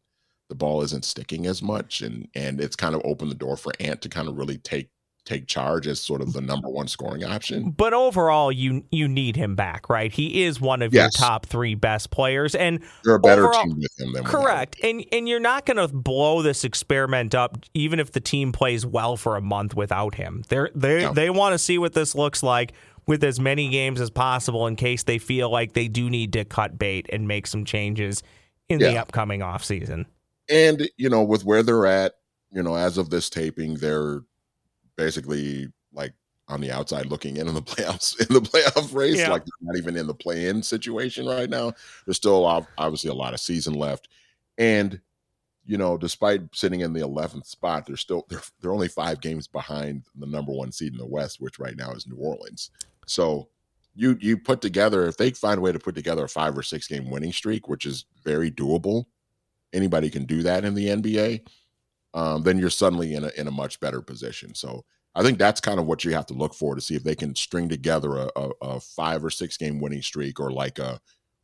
[0.49, 3.71] the ball isn't sticking as much and and it's kind of opened the door for
[3.79, 4.89] ant to kind of really take
[5.23, 9.35] take charge as sort of the number one scoring option But overall, you you need
[9.35, 10.11] him back, right?
[10.11, 11.13] He is one of Yes.
[11.19, 14.41] your top three best players, and they're a better Overall- team with him than without
[14.41, 14.77] correct.
[14.83, 18.85] And and you're not going to blow this experiment up, even if the team plays
[18.85, 20.43] well for a month without him.
[20.49, 21.13] They're they No.
[21.13, 22.73] they want to see what this looks like
[23.07, 26.45] with as many games as possible, in case they feel like they do need to
[26.45, 28.23] cut bait and make some changes
[28.69, 29.01] in the Yeah.
[29.01, 30.05] upcoming offseason.
[30.49, 32.13] and you know with where they're at
[32.51, 34.21] you know as of this taping they're
[35.01, 36.13] basically like
[36.47, 39.29] on the outside looking in on the playoffs in the playoff race Yeah.
[39.29, 41.73] like they're not even in the play-in situation right now.
[42.05, 44.07] There's still ob- obviously a lot of season left.
[44.57, 44.99] And
[45.65, 49.47] you know despite sitting in the 11th spot they're still they're, they're only five games
[49.47, 52.71] behind the number one seed in the west which right now is new orleans.
[53.05, 53.47] So
[53.95, 56.63] you you put together if they find a way to put together a five or
[56.63, 59.05] six game winning streak which is very doable
[59.73, 61.47] anybody can do that in the NBA,
[62.13, 64.53] um, then you're suddenly in a in a much better position.
[64.55, 64.83] So
[65.15, 67.15] I think that's kind of what you have to look for to see if they
[67.15, 70.99] can string together a, a, a five or six game winning streak or like a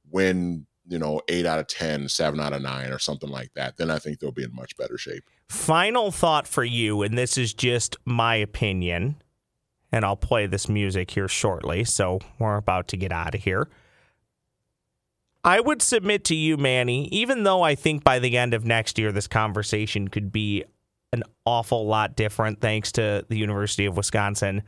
[0.09, 3.75] win, you know, eight out of ten, seven out of nine, or something like that.
[3.77, 5.23] Then I think they'll be in much better shape.
[5.49, 9.21] Final thought for you, and this is just my opinion,
[9.91, 13.69] and I'll play this music here shortly, so we're about to get out of here.
[15.47, 18.99] I would submit to you, Manny, even though I think by the end of next
[18.99, 20.65] year, this conversation could be
[21.13, 24.63] an awful lot different thanks to the University of Wisconsin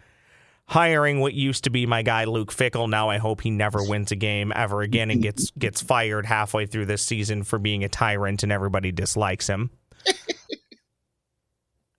[0.69, 2.87] hiring what used to be my guy Luke Fickell.
[2.87, 6.67] Now I hope he never wins a game ever again and gets gets fired halfway
[6.67, 9.71] through this season for being a tyrant and everybody dislikes him.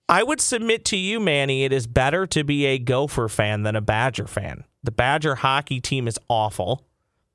[0.09, 3.77] I would submit to you, Manny, it is better to be a Gopher fan than
[3.77, 4.65] a Badger fan.
[4.83, 6.87] The Badger hockey team is awful.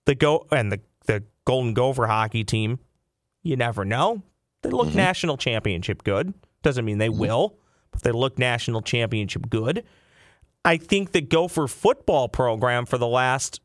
[0.06, 2.80] the go and the the Golden Gopher hockey team,
[3.43, 4.22] you never know.
[4.64, 4.98] They look Mm-hmm.
[4.98, 6.34] national championship good.
[6.64, 7.58] Doesn't mean they will,
[7.91, 9.84] but they look national championship good.
[10.64, 13.62] I think the Gopher football program for the last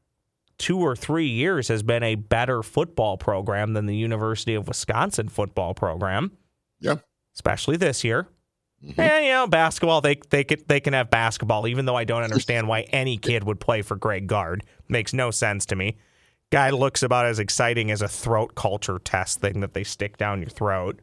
[0.59, 5.31] two or three years has been a better football program than the University of Wisconsin
[5.31, 6.33] football program,
[6.81, 6.97] Yeah.
[7.35, 8.29] especially this year.
[8.85, 9.01] Mm-hmm.
[9.01, 12.23] And you know, basketball they they can they can have basketball, even though I don't
[12.23, 14.65] understand why any kid would play for Greg Gard.
[14.89, 15.97] Makes no sense to me.
[16.51, 20.41] Guy looks about as exciting as a throat culture test thing that they stick down
[20.41, 21.01] your throat.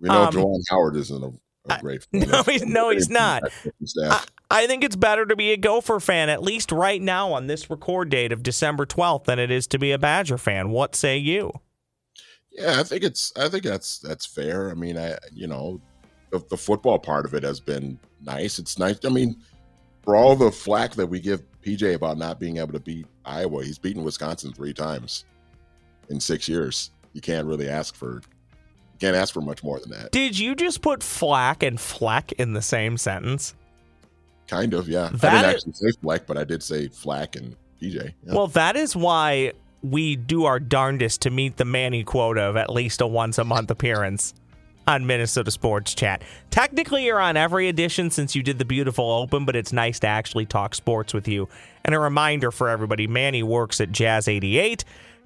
[0.00, 2.06] We know Um, Juwan Howard isn't a, a great.
[2.12, 3.42] no, he's- no, he's not.
[3.84, 4.26] Staff.
[4.50, 7.68] I think it's better to be a Gopher fan, at least right now on this
[7.68, 10.70] record date of December 12th, than it is to be a Badger fan.
[10.70, 11.52] What say you?
[12.50, 13.32] Yeah, I think it's.
[13.36, 14.70] I think that's that's fair.
[14.70, 15.80] I mean, I you know,
[16.30, 18.58] the, the football part of it has been nice.
[18.58, 18.98] It's nice.
[19.04, 19.36] I mean,
[20.02, 23.64] for all the flack that we give PJ about not being able to beat Iowa,
[23.64, 25.24] he's beaten Wisconsin three times
[26.08, 26.90] in six years.
[27.12, 28.14] You can't really ask for.
[28.14, 30.10] You can't ask for much more than that.
[30.10, 33.54] Did you just put flack and fleck in the same sentence?
[34.48, 35.10] Kind of, yeah.
[35.12, 37.94] That I didn't is- actually say fleck, but I did say flack and PJ.
[38.24, 38.34] Yeah.
[38.34, 39.52] Well, that is why
[39.82, 43.44] we do our darndest to meet the Manny quota of at least a once a
[43.44, 44.34] month appearance
[44.88, 46.22] on Minnesota Sports Chat.
[46.50, 50.06] Technically, you're on every edition since you did the beautiful open, but it's nice to
[50.06, 51.46] actually talk sports with you.
[51.84, 54.84] And a reminder for everybody Manny works at Jazz 88,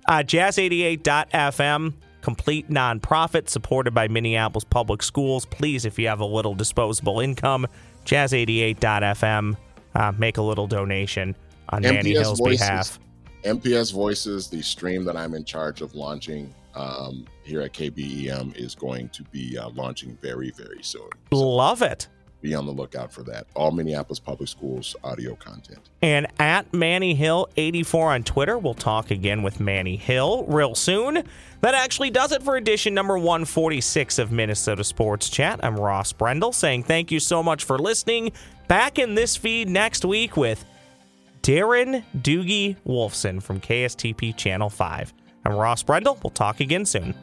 [0.08, 1.94] uh, jazz88.fm.
[2.22, 5.44] Complete nonprofit supported by Minneapolis Public Schools.
[5.44, 7.66] Please, if you have a little disposable income,
[8.04, 9.56] jazz88.fm,
[9.94, 11.36] uh, make a little donation
[11.68, 12.60] on Manny Hill's Voices.
[12.60, 12.98] behalf.
[13.44, 18.74] MPS Voices, the stream that I'm in charge of launching um, here at KBEM, is
[18.74, 21.08] going to be uh, launching very, very soon.
[21.32, 22.08] So Love it.
[22.40, 23.46] be on the lookout for that.
[23.54, 25.90] All Minneapolis Public Schools audio content.
[26.02, 31.22] And at Manny Hill 84 on Twitter, we'll talk again with Manny Hill real soon.
[31.60, 35.60] That actually does it for edition number 146 of Minnesota Sports Chat.
[35.62, 38.32] I'm Ross Brendel saying thank you so much for listening.
[38.66, 40.64] Back in this feed next week with
[41.42, 45.12] Darren Doogie Wolfson from KSTP Channel 5.
[45.44, 46.18] I'm Ross Brendel.
[46.22, 47.14] We'll talk again soon.